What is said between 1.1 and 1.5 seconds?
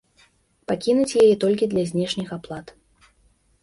яе